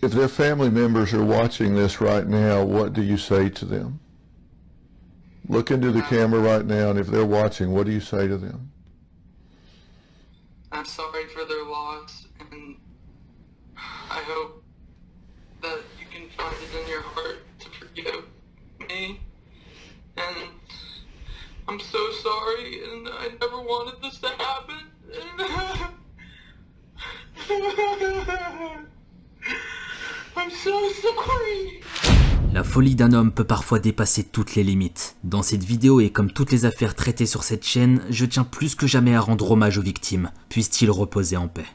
[0.00, 3.98] If their family members are watching this right now, what do you say to them?
[5.48, 8.36] Look into the camera right now, and if they're watching, what do you say to
[8.36, 8.70] them?
[10.70, 12.76] I'm sorry for their loss, and
[13.76, 14.62] I hope
[15.62, 18.24] that you can find it in your heart to forgive
[18.88, 19.20] me.
[20.16, 20.50] And
[21.66, 24.76] I'm so sorry, and I never wanted this to happen.
[32.52, 35.16] La folie d'un homme peut parfois dépasser toutes les limites.
[35.22, 38.74] Dans cette vidéo et comme toutes les affaires traitées sur cette chaîne, je tiens plus
[38.74, 41.66] que jamais à rendre hommage aux victimes, puissent-ils reposer en paix.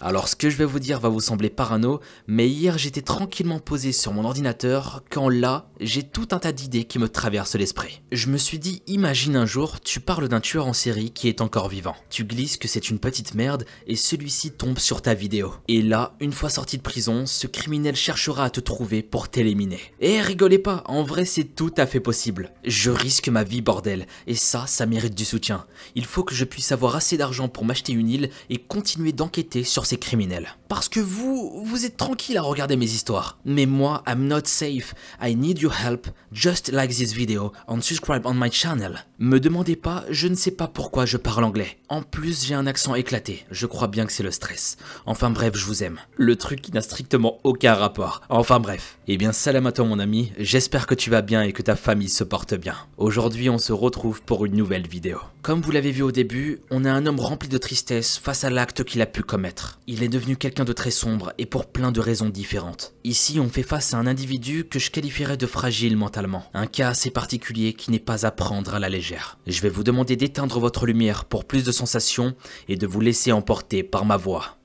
[0.00, 3.60] Alors ce que je vais vous dire va vous sembler parano, mais hier j'étais tranquillement
[3.60, 8.02] posé sur mon ordinateur quand là, j'ai tout un tas d'idées qui me traversent l'esprit.
[8.10, 11.40] Je me suis dit, imagine un jour, tu parles d'un tueur en série qui est
[11.40, 11.94] encore vivant.
[12.10, 15.54] Tu glisses que c'est une petite merde et celui-ci tombe sur ta vidéo.
[15.68, 19.80] Et là, une fois sorti de prison, ce criminel cherchera à te trouver pour t'éliminer.
[20.00, 22.52] Et rigolez pas, en vrai c'est tout à fait possible.
[22.64, 25.66] Je risque ma vie bordel, et ça, ça mérite du soutien.
[25.94, 29.62] Il faut que je puisse avoir assez d'argent pour m'acheter une île et continuer d'enquêter
[29.62, 30.56] sur ces criminels.
[30.68, 33.38] Parce que vous, vous êtes tranquille à regarder mes histoires.
[33.44, 34.94] Mais moi, I'm not safe.
[35.22, 36.08] I need your help.
[36.32, 39.04] Just like this video and subscribe on my channel.
[39.18, 41.78] Me demandez pas, je ne sais pas pourquoi je parle anglais.
[41.88, 43.46] En plus, j'ai un accent éclaté.
[43.50, 44.76] Je crois bien que c'est le stress.
[45.06, 46.00] Enfin bref, je vous aime.
[46.16, 48.22] Le truc qui n'a strictement aucun rapport.
[48.28, 48.98] Enfin bref.
[49.06, 50.32] Eh bien, salam à toi mon ami.
[50.38, 52.74] J'espère que tu vas bien et que ta famille se porte bien.
[52.96, 55.20] Aujourd'hui, on se retrouve pour une nouvelle vidéo.
[55.42, 58.50] Comme vous l'avez vu au début, on a un homme rempli de tristesse face à
[58.50, 59.73] l'acte qu'il a pu commettre.
[59.86, 62.94] Il est devenu quelqu'un de très sombre et pour plein de raisons différentes.
[63.04, 66.44] Ici, on fait face à un individu que je qualifierais de fragile mentalement.
[66.54, 69.38] Un cas assez particulier qui n'est pas à prendre à la légère.
[69.46, 72.34] Je vais vous demander d'éteindre votre lumière pour plus de sensations
[72.68, 74.58] et de vous laisser emporter par ma voix.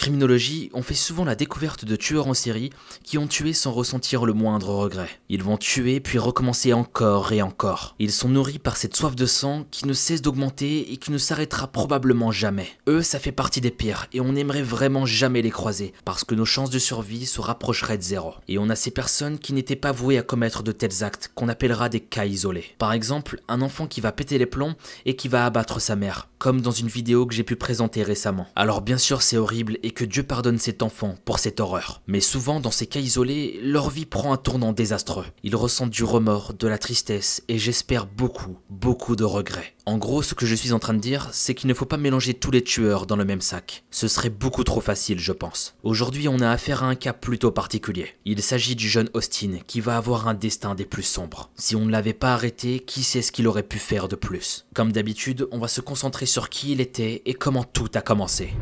[0.00, 2.70] Criminologie, on fait souvent la découverte de tueurs en série
[3.04, 5.10] qui ont tué sans ressentir le moindre regret.
[5.28, 7.96] Ils vont tuer puis recommencer encore et encore.
[7.98, 11.18] Ils sont nourris par cette soif de sang qui ne cesse d'augmenter et qui ne
[11.18, 12.66] s'arrêtera probablement jamais.
[12.88, 16.34] Eux, ça fait partie des pires et on n'aimerait vraiment jamais les croiser parce que
[16.34, 18.32] nos chances de survie se rapprocheraient de zéro.
[18.48, 21.50] Et on a ces personnes qui n'étaient pas vouées à commettre de tels actes qu'on
[21.50, 22.74] appellera des cas isolés.
[22.78, 26.30] Par exemple, un enfant qui va péter les plombs et qui va abattre sa mère,
[26.38, 28.46] comme dans une vidéo que j'ai pu présenter récemment.
[28.56, 32.02] Alors bien sûr c'est horrible et que Dieu pardonne cet enfant pour cette horreur.
[32.06, 35.26] Mais souvent, dans ces cas isolés, leur vie prend un tournant désastreux.
[35.42, 39.74] Ils ressentent du remords, de la tristesse et j'espère beaucoup, beaucoup de regrets.
[39.86, 41.96] En gros, ce que je suis en train de dire, c'est qu'il ne faut pas
[41.96, 43.84] mélanger tous les tueurs dans le même sac.
[43.90, 45.74] Ce serait beaucoup trop facile, je pense.
[45.82, 48.08] Aujourd'hui, on a affaire à un cas plutôt particulier.
[48.24, 51.50] Il s'agit du jeune Austin, qui va avoir un destin des plus sombres.
[51.56, 54.66] Si on ne l'avait pas arrêté, qui sait ce qu'il aurait pu faire de plus?
[54.74, 58.54] Comme d'habitude, on va se concentrer sur qui il était et comment tout a commencé.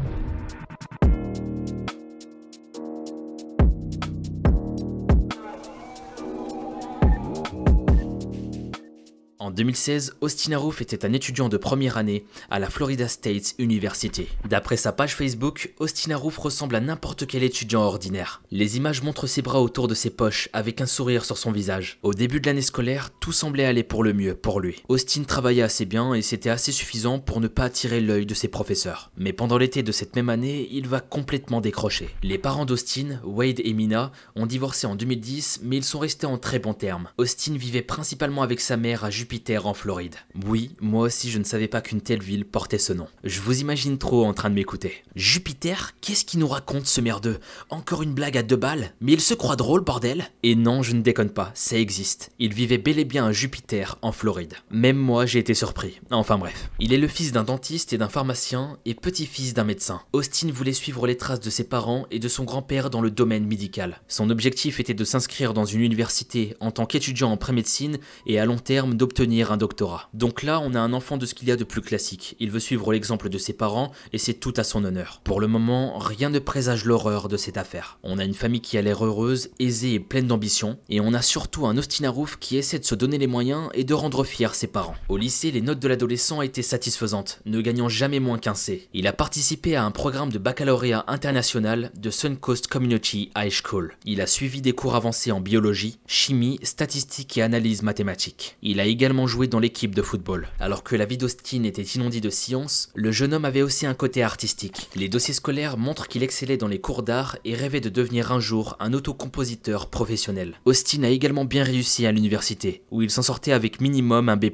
[9.59, 14.29] 2016, Austin Aroof était un étudiant de première année à la Florida State University.
[14.49, 18.41] D'après sa page Facebook, Austin Aroof ressemble à n'importe quel étudiant ordinaire.
[18.53, 21.99] Les images montrent ses bras autour de ses poches avec un sourire sur son visage.
[22.05, 24.85] Au début de l'année scolaire, tout semblait aller pour le mieux pour lui.
[24.89, 28.47] Austin travaillait assez bien et c'était assez suffisant pour ne pas attirer l'œil de ses
[28.47, 29.11] professeurs.
[29.17, 32.11] Mais pendant l'été de cette même année, il va complètement décrocher.
[32.23, 36.39] Les parents d'Austin, Wade et Mina, ont divorcé en 2010, mais ils sont restés en
[36.39, 37.09] très bons termes.
[37.19, 40.17] Austin vivait principalement avec sa mère à Jupiter en Floride.
[40.47, 43.07] Oui, moi aussi je ne savais pas qu'une telle ville portait ce nom.
[43.25, 45.03] Je vous imagine trop en train de m'écouter.
[45.17, 47.39] Jupiter Qu'est-ce qu'il nous raconte ce merdeux?
[47.71, 48.93] Encore une blague à deux balles?
[49.01, 50.31] Mais il se croit drôle, bordel?
[50.43, 52.31] Et non, je ne déconne pas, ça existe.
[52.39, 54.55] Il vivait bel et bien à Jupiter en Floride.
[54.71, 56.01] Même moi j'ai été surpris.
[56.11, 56.71] Enfin bref.
[56.79, 60.03] Il est le fils d'un dentiste et d'un pharmacien et petit-fils d'un médecin.
[60.13, 63.47] Austin voulait suivre les traces de ses parents et de son grand-père dans le domaine
[63.47, 64.01] médical.
[64.09, 68.45] Son objectif était de s'inscrire dans une université en tant qu'étudiant en pré-médecine et à
[68.45, 70.09] long terme d'obtenir un doctorat.
[70.15, 72.37] Donc là, on a un enfant de ce qu'il y a de plus classique.
[72.41, 75.21] Il veut suivre l'exemple de ses parents et c'est tout à son honneur.
[75.23, 77.99] Pour le moment, rien ne présage l'horreur de cette affaire.
[78.03, 81.23] On a une famille qui a l'air heureuse, aisée et pleine d'ambition, et on a
[81.23, 84.55] surtout un Austin Arouf qui essaie de se donner les moyens et de rendre fiers
[84.55, 84.97] ses parents.
[85.09, 88.89] Au lycée, les notes de l'adolescent étaient satisfaisantes, ne gagnant jamais moins qu'un C.
[88.95, 93.95] Il a participé à un programme de baccalauréat international de Suncoast Community High School.
[94.05, 98.57] Il a suivi des cours avancés en biologie, chimie, statistique et analyse mathématique.
[98.63, 100.47] Il a également carrément jouer dans l'équipe de football.
[100.61, 103.95] Alors que la vie d'Austin était inondée de science, le jeune homme avait aussi un
[103.95, 104.89] côté artistique.
[104.95, 108.39] Les dossiers scolaires montrent qu'il excellait dans les cours d'art et rêvait de devenir un
[108.39, 110.55] jour un autocompositeur professionnel.
[110.67, 114.53] Austin a également bien réussi à l'université, où il s'en sortait avec minimum un B+.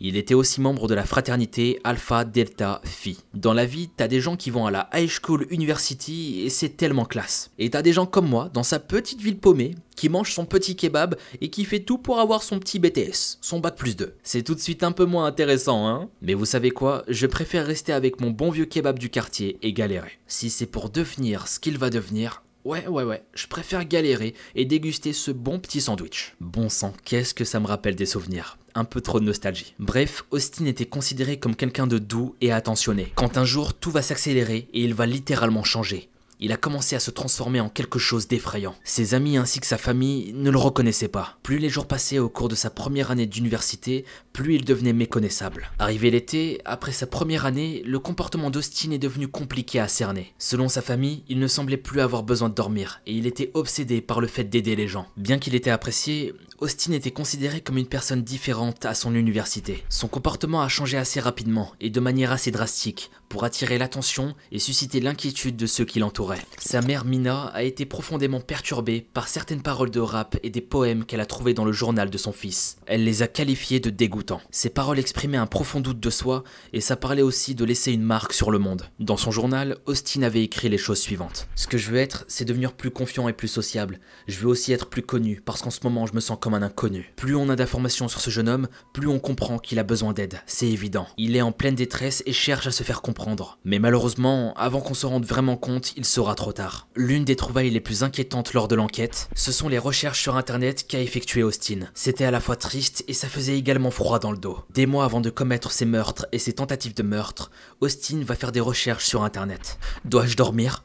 [0.00, 3.18] Il était aussi membre de la fraternité Alpha Delta Phi.
[3.34, 6.76] Dans la vie, t'as des gens qui vont à la High School University et c'est
[6.76, 7.50] tellement classe.
[7.58, 10.76] Et t'as des gens comme moi, dans sa petite ville paumée, qui mange son petit
[10.76, 14.14] kebab et qui fait tout pour avoir son petit BTS, son bac plus 2.
[14.22, 17.04] C'est tout de suite un peu moins intéressant, hein Mais vous savez quoi?
[17.08, 20.18] Je préfère rester avec mon bon vieux kebab du quartier et galérer.
[20.26, 24.64] Si c'est pour devenir ce qu'il va devenir, Ouais, ouais, ouais, je préfère galérer et
[24.64, 26.34] déguster ce bon petit sandwich.
[26.40, 28.58] Bon sang, qu'est-ce que ça me rappelle des souvenirs?
[28.74, 29.76] Un peu trop de nostalgie.
[29.78, 33.12] Bref, Austin était considéré comme quelqu'un de doux et attentionné.
[33.14, 36.10] Quand un jour tout va s'accélérer et il va littéralement changer
[36.40, 38.74] il a commencé à se transformer en quelque chose d'effrayant.
[38.84, 41.38] Ses amis ainsi que sa famille ne le reconnaissaient pas.
[41.42, 45.70] Plus les jours passaient au cours de sa première année d'université, plus il devenait méconnaissable.
[45.78, 50.34] Arrivé l'été, après sa première année, le comportement d'Austin est devenu compliqué à cerner.
[50.38, 54.00] Selon sa famille, il ne semblait plus avoir besoin de dormir et il était obsédé
[54.00, 55.08] par le fait d'aider les gens.
[55.16, 59.84] Bien qu'il était apprécié, Austin était considéré comme une personne différente à son université.
[59.88, 64.58] Son comportement a changé assez rapidement et de manière assez drastique pour attirer l'attention et
[64.58, 66.40] susciter l'inquiétude de ceux qui l'entouraient.
[66.58, 71.04] Sa mère Mina a été profondément perturbée par certaines paroles de rap et des poèmes
[71.04, 72.78] qu'elle a trouvés dans le journal de son fils.
[72.86, 74.40] Elle les a qualifiés de dégoûtants.
[74.50, 78.02] Ces paroles exprimaient un profond doute de soi et ça parlait aussi de laisser une
[78.02, 78.88] marque sur le monde.
[79.00, 81.48] Dans son journal, Austin avait écrit les choses suivantes.
[81.56, 84.00] Ce que je veux être, c'est devenir plus confiant et plus sociable.
[84.28, 86.62] Je veux aussi être plus connu parce qu'en ce moment je me sens comme un
[86.62, 87.12] inconnu.
[87.16, 90.40] Plus on a d'informations sur ce jeune homme, plus on comprend qu'il a besoin d'aide.
[90.46, 91.08] C'est évident.
[91.16, 93.15] Il est en pleine détresse et cherche à se faire comprendre
[93.64, 96.88] mais malheureusement, avant qu'on se rende vraiment compte, il sera trop tard.
[96.94, 100.86] L'une des trouvailles les plus inquiétantes lors de l'enquête, ce sont les recherches sur internet
[100.86, 101.80] qu'a effectué Austin.
[101.94, 104.58] C'était à la fois triste et ça faisait également froid dans le dos.
[104.72, 108.52] Des mois avant de commettre ses meurtres et ses tentatives de meurtre, Austin va faire
[108.52, 109.78] des recherches sur internet.
[110.04, 110.84] Dois-je dormir?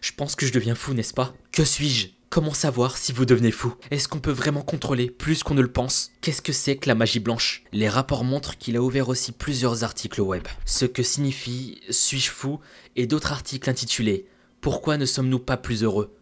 [0.00, 1.34] Je pense que je deviens fou, n'est-ce pas?
[1.52, 2.15] Que suis-je?
[2.28, 3.74] Comment savoir si vous devenez fou?
[3.90, 6.10] Est-ce qu'on peut vraiment contrôler plus qu'on ne le pense?
[6.20, 7.62] Qu'est-ce que c'est que la magie blanche?
[7.72, 10.42] Les rapports montrent qu'il a ouvert aussi plusieurs articles web.
[10.64, 12.58] Ce que signifie Suis-je fou?
[12.96, 14.26] Et d'autres articles intitulés
[14.60, 16.14] Pourquoi ne sommes-nous pas plus heureux?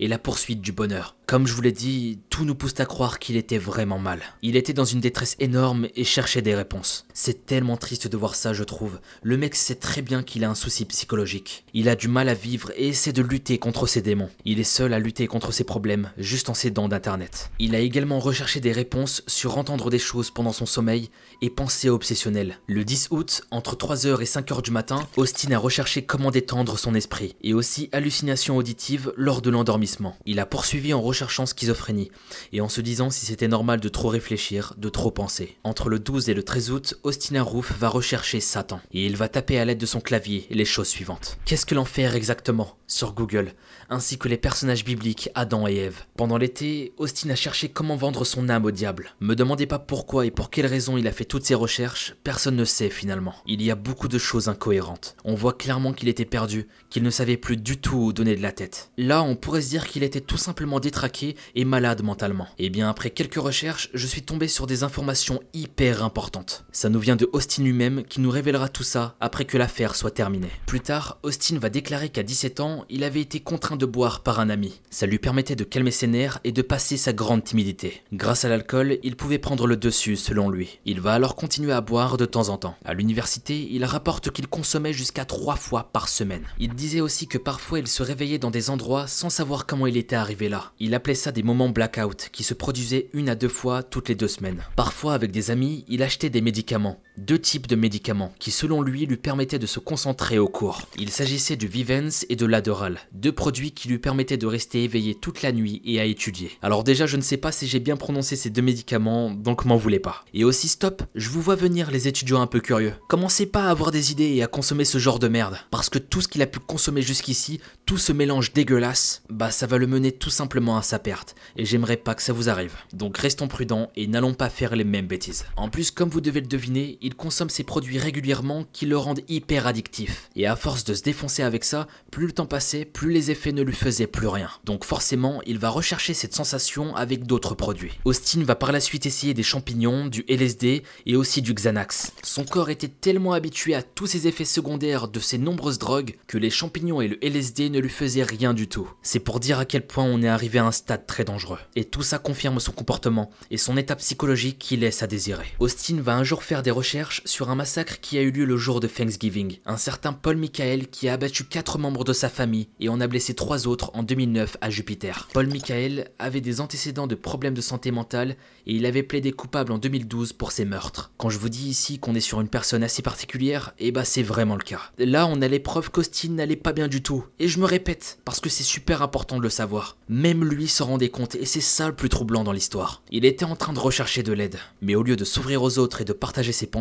[0.00, 1.17] Et la poursuite du bonheur.
[1.28, 4.22] Comme je vous l'ai dit, tout nous pousse à croire qu'il était vraiment mal.
[4.40, 7.04] Il était dans une détresse énorme et cherchait des réponses.
[7.12, 8.98] C'est tellement triste de voir ça, je trouve.
[9.22, 11.66] Le mec sait très bien qu'il a un souci psychologique.
[11.74, 14.30] Il a du mal à vivre et essaie de lutter contre ses démons.
[14.46, 17.50] Il est seul à lutter contre ses problèmes, juste en s'aidant d'internet.
[17.58, 21.10] Il a également recherché des réponses sur entendre des choses pendant son sommeil
[21.42, 22.58] et penser obsessionnelles.
[22.68, 26.94] Le 10 août, entre 3h et 5h du matin, Austin a recherché comment détendre son
[26.94, 30.16] esprit et aussi hallucinations auditives lors de l'endormissement.
[30.24, 32.10] Il a poursuivi en recherchant cherchant schizophrénie,
[32.52, 35.56] et en se disant si c'était normal de trop réfléchir, de trop penser.
[35.64, 39.28] Entre le 12 et le 13 août, Austin Roof va rechercher Satan, et il va
[39.28, 41.38] taper à l'aide de son clavier les choses suivantes.
[41.44, 42.76] Qu'est-ce que l'enfer exactement?
[42.86, 43.52] Sur Google,
[43.90, 46.04] ainsi que les personnages bibliques Adam et Ève.
[46.16, 49.10] Pendant l'été, Austin a cherché comment vendre son âme au diable.
[49.20, 52.56] Me demandez pas pourquoi et pour quelles raisons il a fait toutes ces recherches, personne
[52.56, 53.34] ne sait finalement.
[53.46, 55.16] Il y a beaucoup de choses incohérentes.
[55.24, 58.42] On voit clairement qu'il était perdu, qu'il ne savait plus du tout où donner de
[58.42, 58.90] la tête.
[58.96, 61.07] Là, on pourrait se dire qu'il était tout simplement détraqué
[61.54, 62.48] et malade mentalement.
[62.58, 66.64] Et eh bien après quelques recherches, je suis tombé sur des informations hyper importantes.
[66.72, 70.10] Ça nous vient de Austin lui-même qui nous révélera tout ça après que l'affaire soit
[70.10, 70.50] terminée.
[70.66, 74.40] Plus tard, Austin va déclarer qu'à 17 ans, il avait été contraint de boire par
[74.40, 74.80] un ami.
[74.90, 78.02] Ça lui permettait de calmer ses nerfs et de passer sa grande timidité.
[78.12, 80.78] Grâce à l'alcool, il pouvait prendre le dessus selon lui.
[80.84, 82.76] Il va alors continuer à boire de temps en temps.
[82.84, 86.44] À l'université, il rapporte qu'il consommait jusqu'à 3 fois par semaine.
[86.58, 89.96] Il disait aussi que parfois il se réveillait dans des endroits sans savoir comment il
[89.96, 90.72] était arrivé là.
[90.78, 94.16] Il appelait ça des moments blackout qui se produisaient une à deux fois toutes les
[94.16, 94.64] deux semaines.
[94.74, 99.06] Parfois, avec des amis, il achetait des médicaments, deux types de médicaments qui, selon lui,
[99.06, 100.82] lui permettaient de se concentrer au cours.
[100.96, 105.14] Il s'agissait du Vivens et de l'Adoral, deux produits qui lui permettaient de rester éveillé
[105.14, 106.52] toute la nuit et à étudier.
[106.62, 109.76] Alors déjà, je ne sais pas si j'ai bien prononcé ces deux médicaments, donc m'en
[109.76, 110.24] voulez pas.
[110.34, 112.94] Et aussi stop, je vous vois venir les étudiants un peu curieux.
[113.08, 115.98] Commencez pas à avoir des idées et à consommer ce genre de merde, parce que
[115.98, 119.86] tout ce qu'il a pu consommer jusqu'ici, tout ce mélange dégueulasse, bah ça va le
[119.86, 122.74] mener tout simplement à sa perte, et j'aimerais pas que ça vous arrive.
[122.92, 125.46] Donc restons prudents et n'allons pas faire les mêmes bêtises.
[125.56, 129.22] En plus, comme vous devez le deviner, il consomme ces produits régulièrement qui le rendent
[129.28, 130.28] hyper addictif.
[130.36, 133.52] Et à force de se défoncer avec ça, plus le temps passait, plus les effets
[133.52, 134.50] ne lui faisaient plus rien.
[134.66, 137.98] Donc forcément, il va rechercher cette sensation avec d'autres produits.
[138.04, 142.12] Austin va par la suite essayer des champignons, du LSD et aussi du Xanax.
[142.22, 146.36] Son corps était tellement habitué à tous ces effets secondaires de ces nombreuses drogues que
[146.36, 148.90] les champignons et le LSD ne lui faisaient rien du tout.
[149.00, 151.58] C'est pour dire à quel point on est arrivé à un stade très dangereux.
[151.74, 155.46] Et tout ça confirme son comportement et son état psychologique qui laisse à désirer.
[155.58, 158.56] Austin va un jour faire des recherches sur un massacre qui a eu lieu le
[158.56, 159.58] jour de Thanksgiving.
[159.66, 163.06] Un certain Paul Michael qui a abattu 4 membres de sa famille et en a
[163.06, 165.28] blessé 3 autres en 2009 à Jupiter.
[165.32, 168.36] Paul Michael avait des antécédents de problèmes de santé mentale
[168.66, 171.12] et il avait plaidé coupable en 2012 pour ses meurtres.
[171.16, 174.22] Quand je vous dis ici qu'on est sur une personne assez particulière, eh bah c'est
[174.22, 174.90] vraiment le cas.
[174.98, 177.24] Là on a les preuves qu'Austin n'allait pas bien du tout.
[177.38, 179.96] Et je me répète, parce que c'est super important de le savoir.
[180.08, 183.02] Même lui se rendait compte et c'est ça le plus troublant dans l'histoire.
[183.10, 186.00] Il était en train de rechercher de l'aide, mais au lieu de s'ouvrir aux autres
[186.00, 186.77] et de partager ses pensées,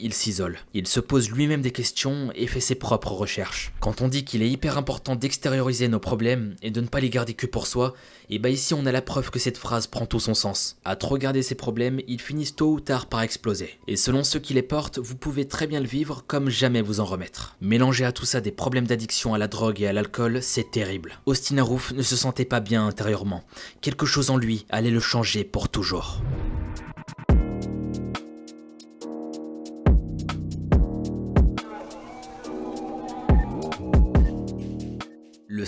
[0.00, 0.58] il s'isole.
[0.74, 3.72] Il se pose lui-même des questions et fait ses propres recherches.
[3.80, 7.10] Quand on dit qu'il est hyper important d'extérioriser nos problèmes et de ne pas les
[7.10, 7.94] garder que pour soi,
[8.28, 10.76] et bah ici on a la preuve que cette phrase prend tout son sens.
[10.84, 13.78] À trop garder ses problèmes, ils finissent tôt ou tard par exploser.
[13.88, 17.00] Et selon ceux qui les portent, vous pouvez très bien le vivre comme jamais vous
[17.00, 17.56] en remettre.
[17.60, 21.18] Mélanger à tout ça des problèmes d'addiction à la drogue et à l'alcool, c'est terrible.
[21.26, 23.44] Austin Arouf ne se sentait pas bien intérieurement.
[23.80, 26.20] Quelque chose en lui allait le changer pour toujours.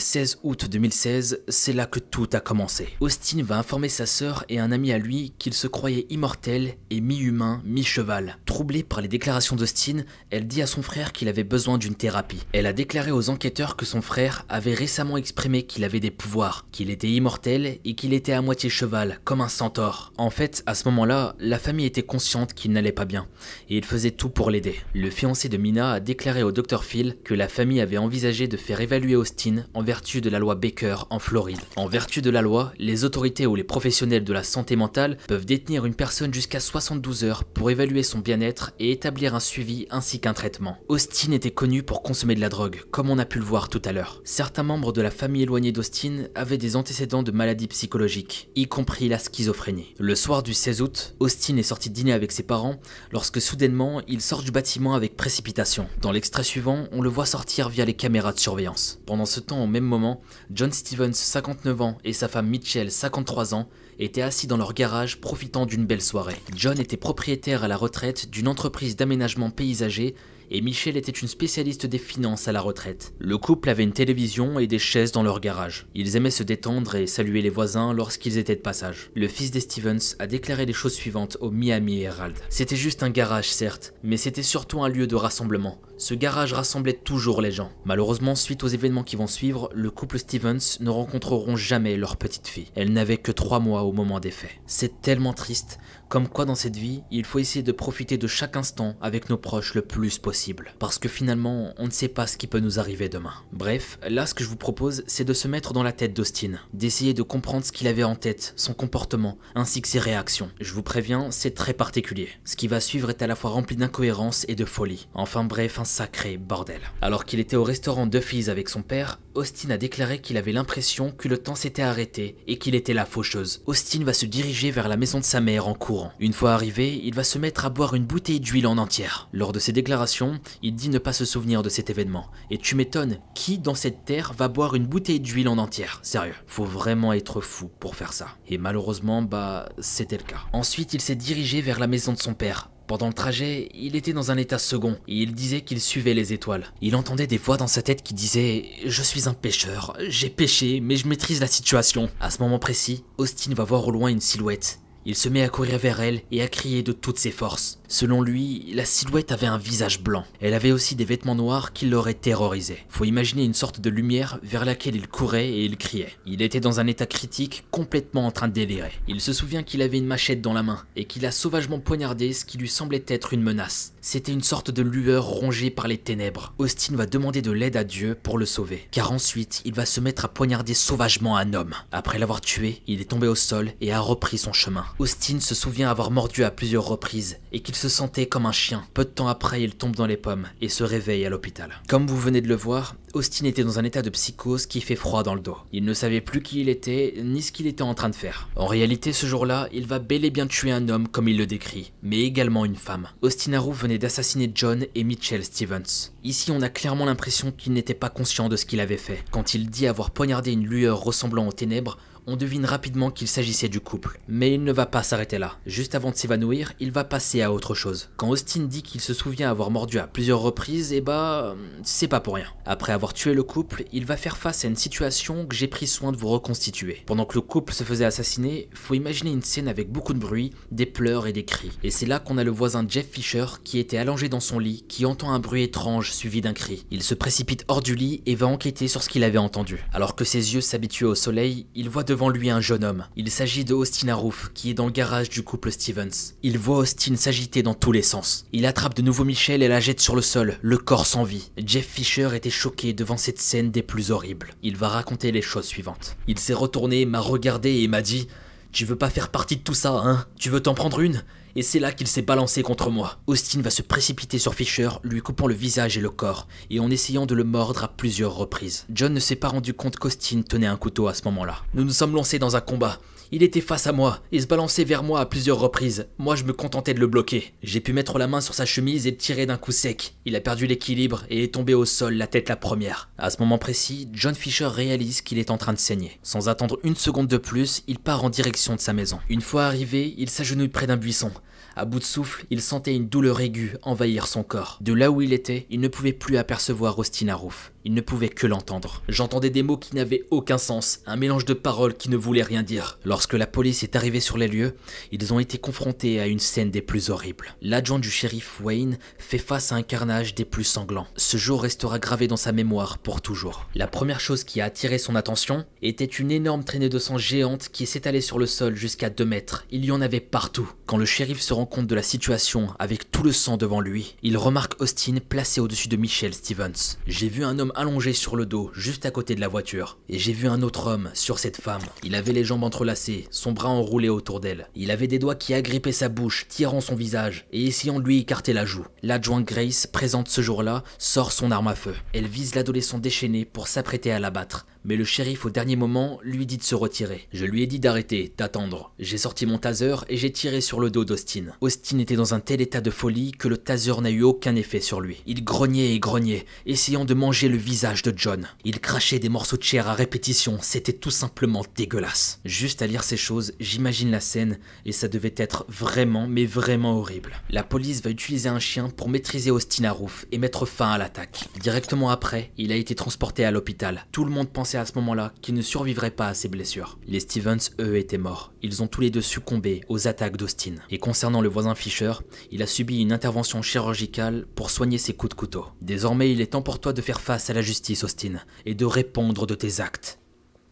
[0.03, 2.89] 16 août 2016, c'est là que tout a commencé.
[3.01, 7.01] Austin va informer sa sœur et un ami à lui qu'il se croyait immortel et
[7.01, 8.37] mi-humain, mi-cheval.
[8.45, 12.43] Troublée par les déclarations d'Austin, elle dit à son frère qu'il avait besoin d'une thérapie.
[12.53, 16.67] Elle a déclaré aux enquêteurs que son frère avait récemment exprimé qu'il avait des pouvoirs,
[16.73, 20.13] qu'il était immortel et qu'il était à moitié cheval, comme un centaure.
[20.19, 23.29] En fait, à ce moment-là, la famille était consciente qu'il n'allait pas bien
[23.71, 24.75] et il faisait tout pour l'aider.
[24.95, 28.57] Le fiancé de Mina a déclaré au Dr Phil que la famille avait envisagé de
[28.57, 31.61] faire évaluer Austin en vertu de la loi Baker en Floride.
[31.77, 35.45] En vertu de la loi, les autorités ou les professionnels de la santé mentale peuvent
[35.45, 40.19] détenir une personne jusqu'à 72 heures pour évaluer son bien-être et établir un suivi ainsi
[40.19, 40.79] qu'un traitement.
[40.89, 43.83] Austin était connu pour consommer de la drogue, comme on a pu le voir tout
[43.85, 44.23] à l'heure.
[44.25, 49.11] Certains membres de la famille éloignée d'Austin avaient des antécédents de maladies psychologiques, y compris
[49.11, 49.95] la schizophrénie.
[49.99, 52.81] Le soir du 16 août, Austin est sorti dîner avec ses parents
[53.11, 55.87] lorsque soudainement il sort du bâtiment avec précipitation.
[56.01, 59.01] Dans l'extrait suivant, on le voit sortir via les caméras de surveillance.
[59.05, 60.21] Pendant ce temps, au même moment,
[60.51, 65.21] John Stevens, 59 ans, et sa femme Mitchell, 53 ans, étaient assis dans leur garage
[65.21, 66.41] profitant d'une belle soirée.
[66.55, 70.15] John était propriétaire à la retraite d'une entreprise d'aménagement paysager
[70.53, 73.15] et Michelle était une spécialiste des finances à la retraite.
[73.19, 75.87] Le couple avait une télévision et des chaises dans leur garage.
[75.95, 79.11] Ils aimaient se détendre et saluer les voisins lorsqu'ils étaient de passage.
[79.15, 82.37] Le fils des Stevens a déclaré les choses suivantes au Miami Herald.
[82.51, 85.81] C'était juste un garage certes, mais c'était surtout un lieu de rassemblement.
[85.97, 87.71] Ce garage rassemblait toujours les gens.
[87.87, 92.49] Malheureusement, suite aux événements qui vont suivre, le couple Stevens ne rencontreront jamais leur petite
[92.49, 92.73] fille.
[92.75, 94.51] Elle n'avait que 3 mois au moment des faits.
[94.67, 95.79] C'est tellement triste,
[96.13, 99.39] comme quoi dans cette vie, il faut essayer de profiter de chaque instant avec nos
[99.39, 100.75] proches le plus possible.
[100.79, 103.33] Parce que finalement, on ne sait pas ce qui peut nous arriver demain.
[103.51, 106.59] Bref, là ce que je vous propose, c'est de se mettre dans la tête d'Austin,
[106.75, 110.51] d'essayer de comprendre ce qu'il avait en tête, son comportement, ainsi que ses réactions.
[110.61, 112.29] Je vous préviens, c'est très particulier.
[112.45, 115.09] Ce qui va suivre est à la fois rempli d'incohérences et de folie.
[115.15, 116.83] Enfin bref, un sacré bordel.
[117.01, 121.11] Alors qu'il était au restaurant Duffy's avec son père, Austin a déclaré qu'il avait l'impression
[121.11, 123.63] que le temps s'était arrêté et qu'il était la faucheuse.
[123.65, 125.75] Austin va se diriger vers la maison de sa mère en
[126.19, 129.29] Une fois arrivé, il va se mettre à boire une bouteille d'huile en entière.
[129.33, 132.29] Lors de ses déclarations, il dit ne pas se souvenir de cet événement.
[132.51, 136.01] Et tu m'étonnes, qui dans cette terre va boire une bouteille d'huile en entière?
[136.03, 138.29] Sérieux, faut vraiment être fou pour faire ça.
[138.49, 140.41] Et malheureusement, bah, c'était le cas.
[140.53, 144.13] Ensuite, il s'est dirigé vers la maison de son père, pendant le trajet, il était
[144.13, 146.67] dans un état second et il disait qu'il suivait les étoiles.
[146.83, 150.81] Il entendait des voix dans sa tête qui disaient Je suis un pêcheur, j'ai pêché,
[150.81, 152.11] mais je maîtrise la situation.
[152.21, 154.82] À ce moment précis, Austin va voir au loin une silhouette.
[155.05, 157.81] Il se met à courir vers elle et à crier de toutes ses forces.
[157.89, 160.25] Selon lui, la silhouette avait un visage blanc.
[160.41, 162.79] Elle avait aussi des vêtements noirs qui l'auraient terrorisé.
[162.89, 166.13] Faut imaginer une sorte de lumière vers laquelle il courait et il criait.
[166.25, 168.93] Il était dans un état critique, complètement en train de délirer.
[169.09, 172.33] Il se souvient qu'il avait une machette dans la main et qu'il a sauvagement poignardé
[172.33, 173.93] ce qui lui semblait être une menace.
[174.01, 176.55] C'était une sorte de lueur rongée par les ténèbres.
[176.59, 180.01] Austin va demander de l'aide à Dieu pour le sauver, car ensuite il va se
[180.01, 181.75] mettre à poignarder sauvagement un homme.
[181.91, 184.87] Après l'avoir tué, il est tombé au sol et a repris son chemin.
[184.99, 188.85] Austin se souvient avoir mordu à plusieurs reprises et qu'il se sentait comme un chien.
[188.95, 191.83] Peu de temps après, il tombe dans les pommes et se réveille à l'hôpital.
[191.89, 194.97] Comme vous venez de le voir, Austin était dans un état de psychose qui fait
[194.97, 195.59] froid dans le dos.
[195.73, 198.49] Il ne savait plus qui il était, ni ce qu'il était en train de faire.
[198.57, 201.47] En réalité, ce jour-là, il va bel et bien tuer un homme comme il le
[201.47, 203.09] décrit, mais également une femme.
[203.21, 206.13] Austin Harrow venait d'assassiner John et Mitchell Stevens.
[206.25, 209.25] Ici, on a clairement l'impression qu'il n'était pas conscient de ce qu'il avait fait.
[209.31, 213.69] Quand il dit avoir poignardé une lueur ressemblant aux ténèbres, on devine rapidement qu'il s'agissait
[213.69, 214.21] du couple.
[214.29, 215.57] Mais il ne va pas s'arrêter là.
[215.67, 218.11] Juste avant de s'évanouir, il va passer à autre chose.
[218.17, 222.21] Quand Austin dit qu'il se souvient avoir mordu à plusieurs reprises, eh bah, c'est pas
[222.21, 222.47] pour rien.
[222.67, 225.87] Après avoir tué le couple, il va faire face à une situation que j'ai pris
[225.87, 227.03] soin de vous reconstituer.
[227.07, 230.53] Pendant que le couple se faisait assassiner, faut imaginer une scène avec beaucoup de bruit,
[230.71, 231.73] des pleurs et des cris.
[231.83, 234.85] Et c'est là qu'on a le voisin Jeff Fisher qui était allongé dans son lit,
[234.89, 236.87] qui entend un bruit étrange suivi d'un cri.
[236.91, 239.85] Il se précipite hors du lit et va enquêter sur ce qu'il avait entendu.
[239.93, 243.07] Alors que ses yeux s'habituaient au soleil, il voit devant lui un jeune homme.
[243.17, 246.35] Il s'agit de Austin Arouf, qui est dans le garage du couple Stevens.
[246.43, 248.45] Il voit Austin s'agiter dans tous les sens.
[248.53, 251.51] Il attrape de nouveau Michelle et la jette sur le sol, le corps sans vie.
[251.57, 254.51] Jeff Fisher était choqué devant cette scène des plus horribles.
[254.63, 256.19] Il va raconter les choses suivantes.
[256.29, 258.29] Il s'est retourné, m'a regardé et m'a dit
[258.73, 260.25] Tu veux pas faire partie de tout ça, hein?
[260.39, 261.23] Tu veux t'en prendre une?
[261.57, 263.19] Et c'est là qu'il s'est balancé contre moi.
[263.27, 266.91] Austin va se précipiter sur Fisher, lui coupant le visage et le corps, et en
[266.91, 268.87] essayant de le mordre à plusieurs reprises.
[268.89, 271.59] John ne s'est pas rendu compte qu'Austin tenait un couteau à ce moment-là.
[271.75, 272.99] Nous nous sommes lancés dans un combat.
[273.35, 276.07] Il était face à moi et se balançait vers moi à plusieurs reprises.
[276.19, 277.55] Moi, je me contentais de le bloquer.
[277.63, 280.17] J'ai pu mettre la main sur sa chemise et le tirer d'un coup sec.
[280.27, 283.09] Il a perdu l'équilibre et est tombé au sol, la tête la première.
[283.17, 286.19] À ce moment précis, John Fisher réalise qu'il est en train de saigner.
[286.23, 289.19] Sans attendre une seconde de plus, il part en direction de sa maison.
[289.31, 291.33] Une fois arrivé, il s'agenouille près d'un buisson.
[291.75, 294.77] À bout de souffle, il sentait une douleur aiguë envahir son corps.
[294.83, 297.73] De là où il était, il ne pouvait plus apercevoir Austin Arouf.
[297.85, 299.03] Il ne pouvait que l'entendre.
[299.09, 302.63] J'entendais des mots qui n'avaient aucun sens, un mélange de paroles qui ne voulaient rien
[302.63, 302.99] dire.
[303.05, 304.77] Lorsque la police est arrivée sur les lieux,
[305.11, 307.55] ils ont été confrontés à une scène des plus horribles.
[307.61, 311.09] L'adjoint du shérif Wayne fait face à un carnage des plus sanglants.
[311.17, 313.69] Ce jour restera gravé dans sa mémoire pour toujours.
[313.75, 317.69] La première chose qui a attiré son attention était une énorme traînée de sang géante
[317.73, 319.67] qui s'étalait sur le sol jusqu'à 2 mètres.
[319.71, 320.71] Il y en avait partout.
[320.87, 324.17] Quand le shérif se rend compte de la situation avec tout le sang devant lui,
[324.23, 326.99] il remarque Austin placé au-dessus de Michelle Stevens.
[327.07, 329.99] J'ai vu un homme allongé sur le dos, juste à côté de la voiture.
[330.09, 331.83] Et j'ai vu un autre homme sur cette femme.
[332.03, 334.69] Il avait les jambes entrelacées, son bras enroulé autour d'elle.
[334.75, 338.19] Il avait des doigts qui agrippaient sa bouche, tirant son visage et essayant de lui
[338.19, 338.87] écarter la joue.
[339.03, 341.95] L'adjoint Grace, présente ce jour-là, sort son arme à feu.
[342.13, 346.47] Elle vise l'adolescent déchaîné pour s'apprêter à l'abattre mais le shérif au dernier moment lui
[346.47, 347.29] dit de se retirer.
[347.33, 348.93] Je lui ai dit d'arrêter, d'attendre.
[348.99, 351.45] J'ai sorti mon taser et j'ai tiré sur le dos d'Austin.
[351.61, 354.81] Austin était dans un tel état de folie que le taser n'a eu aucun effet
[354.81, 355.23] sur lui.
[355.27, 358.49] Il grognait et grognait, essayant de manger le visage de John.
[358.65, 362.41] Il crachait des morceaux de chair à répétition, c'était tout simplement dégueulasse.
[362.45, 366.99] Juste à lire ces choses, j'imagine la scène et ça devait être vraiment, mais vraiment
[366.99, 367.41] horrible.
[367.49, 371.45] La police va utiliser un chien pour maîtriser Austin Arouf et mettre fin à l'attaque.
[371.61, 374.07] Directement après, il a été transporté à l'hôpital.
[374.13, 376.99] Tout le monde pensait à ce moment-là qu'il ne survivrait pas à ses blessures.
[377.07, 378.53] Les Stevens, eux, étaient morts.
[378.63, 380.75] Ils ont tous les deux succombé aux attaques d'Austin.
[380.91, 382.13] Et concernant le voisin Fisher,
[382.51, 385.67] il a subi une intervention chirurgicale pour soigner ses coups de couteau.
[385.81, 388.85] Désormais, il est temps pour toi de faire face à la justice, Austin, et de
[388.85, 390.19] répondre de tes actes.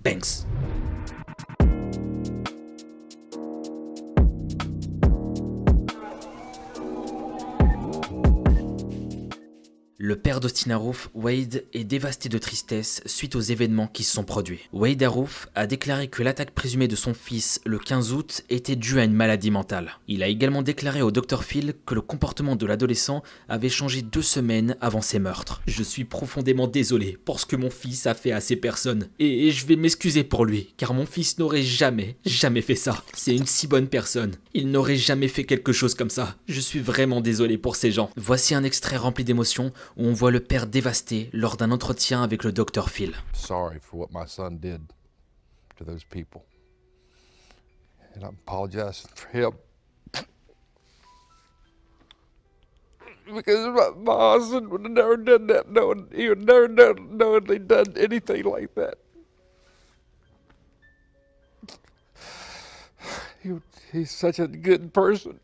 [0.03, 0.47] Banks.
[10.11, 14.25] Le père d'Austin Arouf, Wade, est dévasté de tristesse suite aux événements qui se sont
[14.25, 14.59] produits.
[14.73, 18.99] Wade Arouf a déclaré que l'attaque présumée de son fils le 15 août était due
[18.99, 20.01] à une maladie mentale.
[20.09, 24.21] Il a également déclaré au Dr Phil que le comportement de l'adolescent avait changé deux
[24.21, 25.63] semaines avant ses meurtres.
[25.69, 29.11] Je suis profondément désolé pour ce que mon fils a fait à ces personnes.
[29.21, 33.05] Et je vais m'excuser pour lui, car mon fils n'aurait jamais, jamais fait ça.
[33.15, 34.35] C'est une si bonne personne.
[34.55, 36.35] Il n'aurait jamais fait quelque chose comme ça.
[36.49, 38.11] Je suis vraiment désolé pour ces gens.
[38.17, 42.43] Voici un extrait rempli d'émotions où on voit le père dévasté lors d'un entretien avec
[42.43, 43.15] le docteur Phil.
[43.35, 44.81] Sorry for what my son did
[45.77, 46.43] to those people.
[48.15, 49.53] And I'm apologizing for him.
[53.33, 57.95] Because my, my husband would have never done that, knowing, he would never knowingly done
[57.97, 58.95] anything like that.
[63.43, 63.53] He,
[63.93, 65.39] he's such a good person.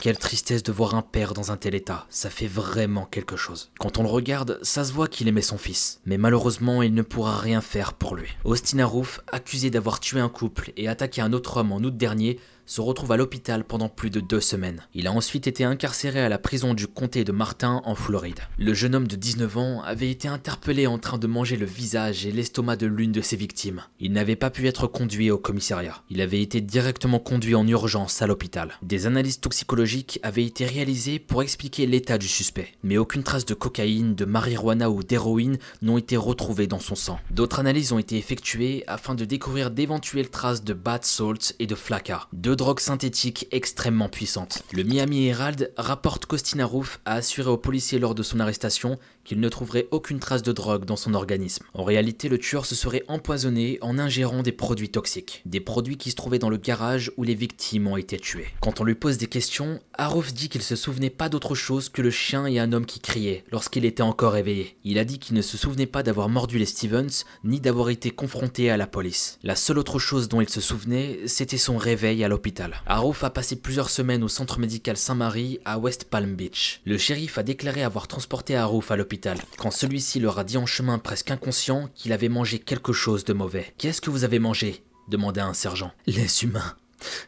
[0.00, 3.70] Quelle tristesse de voir un père dans un tel état, ça fait vraiment quelque chose.
[3.78, 7.02] Quand on le regarde, ça se voit qu'il aimait son fils, mais malheureusement il ne
[7.02, 8.28] pourra rien faire pour lui.
[8.44, 12.38] Austin Arouf, accusé d'avoir tué un couple et attaqué un autre homme en août dernier,
[12.68, 14.82] se retrouve à l'hôpital pendant plus de deux semaines.
[14.94, 18.40] Il a ensuite été incarcéré à la prison du comté de Martin en Floride.
[18.58, 22.26] Le jeune homme de 19 ans avait été interpellé en train de manger le visage
[22.26, 23.82] et l'estomac de l'une de ses victimes.
[24.00, 26.02] Il n'avait pas pu être conduit au commissariat.
[26.10, 28.74] Il avait été directement conduit en urgence à l'hôpital.
[28.82, 33.54] Des analyses toxicologiques avaient été réalisées pour expliquer l'état du suspect, mais aucune trace de
[33.54, 37.18] cocaïne, de marijuana ou d'héroïne n'ont été retrouvées dans son sang.
[37.30, 41.74] D'autres analyses ont été effectuées afin de découvrir d'éventuelles traces de bath salt et de
[41.74, 44.62] flaca, drogues synthétiques extrêmement puissantes.
[44.72, 49.40] Le Miami Herald rapporte qu'Austin Aroof a assuré aux policiers lors de son arrestation qu'il
[49.40, 51.62] ne trouverait aucune trace de drogue dans son organisme.
[51.74, 56.10] En réalité, le tueur se serait empoisonné en ingérant des produits toxiques, des produits qui
[56.10, 58.48] se trouvaient dans le garage où les victimes ont été tuées.
[58.62, 62.00] Quand on lui pose des questions, Aroof dit qu'il se souvenait pas d'autre chose que
[62.00, 64.78] le chien et un homme qui criaient lorsqu'il était encore éveillé.
[64.82, 68.10] Il a dit qu'il ne se souvenait pas d'avoir mordu les Stevens ni d'avoir été
[68.10, 69.38] confronté à la police.
[69.42, 72.80] La seule autre chose dont il se souvenait, c'était son réveil à l'hôpital.
[72.86, 76.80] Aroof a passé plusieurs semaines au centre médical Saint-Marie à West Palm Beach.
[76.86, 79.17] Le shérif a déclaré avoir transporté Aroof à l'hôpital
[79.56, 83.32] quand celui-ci leur a dit en chemin presque inconscient qu'il avait mangé quelque chose de
[83.32, 83.74] mauvais.
[83.78, 84.82] Qu'est-ce que vous avez mangé?
[85.08, 85.92] demanda un sergent.
[86.06, 86.76] Les humains.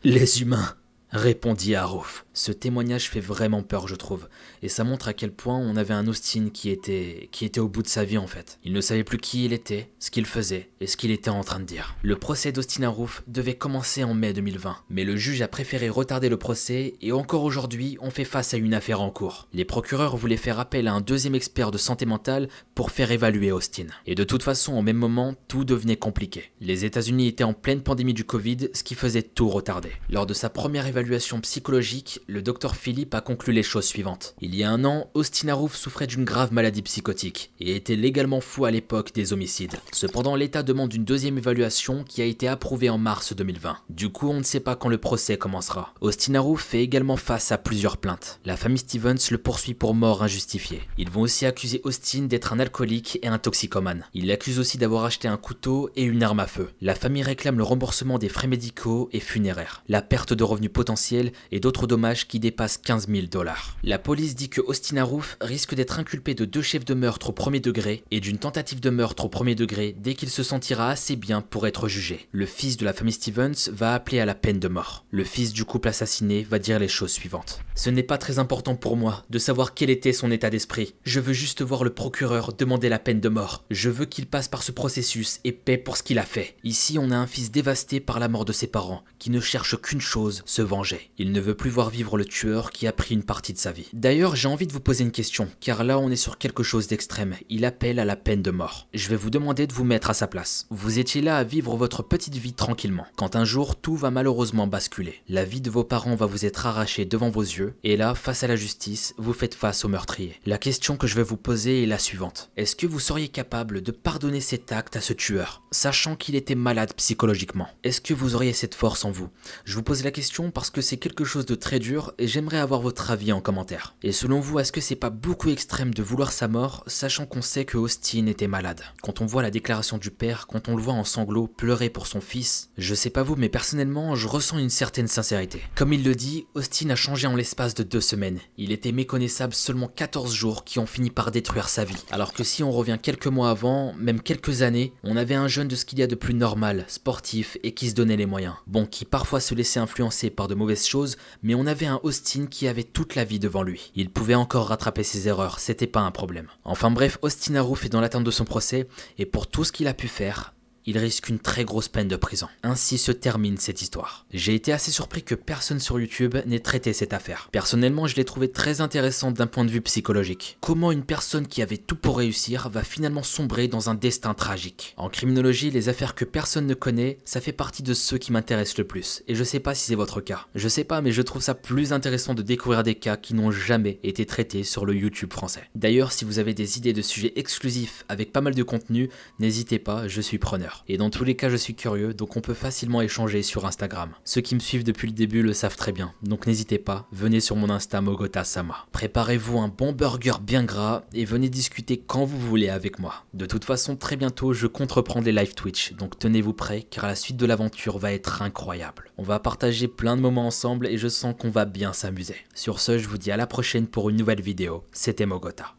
[0.05, 0.75] Les humains
[1.11, 2.27] répondit Arouf.
[2.41, 4.27] Ce témoignage fait vraiment peur, je trouve,
[4.63, 7.69] et ça montre à quel point on avait un Austin qui était qui était au
[7.69, 8.59] bout de sa vie en fait.
[8.65, 11.45] Il ne savait plus qui il était, ce qu'il faisait et ce qu'il était en
[11.45, 11.97] train de dire.
[12.01, 16.31] Le procès d'Austin Arouf devait commencer en mai 2020, mais le juge a préféré retarder
[16.31, 19.47] le procès et encore aujourd'hui, on fait face à une affaire en cours.
[19.53, 23.53] Les procureurs voulaient faire appel à un deuxième expert de santé mentale pour faire évaluer
[23.53, 23.89] Austin.
[24.07, 26.53] Et de toute façon, au même moment, tout devenait compliqué.
[26.63, 29.93] Les États-Unis étaient en pleine pandémie du Covid, ce qui faisait tout retarder.
[30.09, 34.37] Lors de sa première évaluation évaluation psychologique, le docteur Philippe a conclu les choses suivantes.
[34.41, 38.41] Il y a un an, Austin Arouf souffrait d'une grave maladie psychotique et était légalement
[38.41, 39.75] fou à l'époque des homicides.
[39.93, 43.79] Cependant, l'État demande une deuxième évaluation qui a été approuvée en mars 2020.
[43.91, 45.93] Du coup, on ne sait pas quand le procès commencera.
[46.01, 48.39] Austin Arouf fait également face à plusieurs plaintes.
[48.45, 50.83] La famille Stevens le poursuit pour mort injustifiée.
[50.99, 54.05] Ils vont aussi accuser Austin d'être un alcoolique et un toxicomane.
[54.15, 56.71] Ils l'accusent aussi d'avoir acheté un couteau et une arme à feu.
[56.81, 61.33] La famille réclame le remboursement des frais médicaux et funéraires, la perte de revenus potentiels
[61.51, 63.77] et d'autres dommages qui dépassent 15 000 dollars.
[63.83, 67.33] La police dit que Austin Arouf risque d'être inculpé de deux chefs de meurtre au
[67.33, 71.17] premier degré et d'une tentative de meurtre au premier degré dès qu'il se sentira assez
[71.17, 72.29] bien pour être jugé.
[72.33, 75.05] Le fils de la famille Stevens va appeler à la peine de mort.
[75.11, 77.61] Le fils du couple assassiné va dire les choses suivantes.
[77.75, 80.95] Ce n'est pas très important pour moi de savoir quel était son état d'esprit.
[81.05, 83.65] Je veux juste voir le procureur demander la peine de mort.
[83.71, 86.57] Je veux qu'il passe par ce processus et paie pour ce qu'il a fait.
[86.65, 89.81] Ici, on a un fils dévasté par la mort de ses parents, qui ne cherche
[89.81, 91.11] qu'une chose, se venger.
[91.19, 93.73] Il ne veut plus voir vivre le tueur qui a pris une partie de sa
[93.73, 93.89] vie.
[93.93, 96.87] D'ailleurs, j'ai envie de vous poser une question, car là on est sur quelque chose
[96.87, 97.37] d'extrême.
[97.49, 98.89] Il appelle à la peine de mort.
[98.95, 100.67] Je vais vous demander de vous mettre à sa place.
[100.71, 104.67] Vous étiez là à vivre votre petite vie tranquillement, quand un jour tout va malheureusement
[104.67, 105.21] basculer.
[105.29, 108.43] La vie de vos parents va vous être arrachée devant vos yeux, et là, face
[108.43, 110.35] à la justice, vous faites face au meurtrier.
[110.47, 112.51] La question que je vais vous poser est la suivante.
[112.57, 116.55] Est-ce que vous seriez capable de pardonner cet acte à ce tueur, sachant qu'il était
[116.55, 117.69] malade psychologiquement?
[117.85, 119.29] Est-ce que vous auriez cette force en vous?
[119.65, 122.59] Je vous pose la question parce que c'est quelque chose de très dur et j'aimerais
[122.59, 123.95] avoir votre avis en commentaire.
[124.03, 127.43] Et selon vous, est-ce que c'est pas beaucoup extrême de vouloir sa mort, sachant qu'on
[127.43, 128.83] sait que Austin était malade?
[129.03, 132.07] Quand on voit la déclaration du père, quand on le voit en sanglots pleurer pour
[132.07, 135.63] son fils, je sais pas vous, mais personnellement, je ressens une certaine sincérité.
[135.75, 138.41] Comme il le dit, Austin a changé en l'espace de deux semaines.
[138.57, 142.05] Il était méconnaissable seulement 14 jours qui ont fini par détruire sa vie.
[142.11, 145.69] Alors que si on revient quelques mois avant, même quelques années, on avait un jeune
[145.69, 148.55] de ce qu'il y a de plus normal, sportif et qui se donnait les moyens.
[148.67, 152.47] Bon, qui parfois se laissait influencer par de mauvais chose, mais on avait un Austin
[152.47, 153.93] qui avait toute la vie devant lui.
[153.95, 156.49] Il pouvait encore rattraper ses erreurs, c'était pas un problème.
[156.65, 158.89] Enfin bref, Austin Arouf est dans l'attente de son procès,
[159.19, 160.55] et pour tout ce qu'il a pu faire,
[160.87, 162.49] il risque une très grosse peine de prison.
[162.63, 164.27] Ainsi se termine cette histoire.
[164.33, 167.49] J'ai été assez surpris que personne sur YouTube n'ait traité cette affaire.
[167.53, 170.59] Personnellement, je l'ai trouvé très intéressante d'un point de vue psychologique.
[170.61, 174.95] Comment une personne qui avait tout pour réussir va finalement sombrer dans un destin tragique?
[174.97, 178.79] En criminologie, les affaires que personne ne connaît, ça fait partie de ceux qui m'intéressent
[178.79, 179.23] le plus.
[179.29, 180.47] Et je sais pas si c'est votre cas.
[180.55, 183.51] Je sais pas, mais je trouve ça plus intéressant de découvrir des cas qui n'ont
[183.51, 185.69] jamais été traités sur le YouTube français.
[185.75, 189.79] D'ailleurs, si vous avez des idées de sujets exclusifs avec pas mal de contenu, n'hésitez
[189.79, 190.70] pas, je suis preneur.
[190.89, 194.11] Et dans tous les cas, je suis curieux, donc on peut facilement échanger sur Instagram.
[194.25, 197.41] Ceux qui me suivent depuis le début le savent très bien, donc n'hésitez pas, venez
[197.41, 198.87] sur mon Insta Mogota Sama.
[198.93, 203.25] Préparez-vous un bon burger bien gras et venez discuter quand vous voulez avec moi.
[203.35, 207.07] De toute façon, très bientôt, je compte reprendre les live Twitch, donc tenez-vous prêts car
[207.07, 209.11] la suite de l'aventure va être incroyable.
[209.19, 212.37] On va partager plein de moments ensemble et je sens qu'on va bien s'amuser.
[212.55, 214.85] Sur ce, je vous dis à la prochaine pour une nouvelle vidéo.
[214.93, 215.75] C'était Mogota.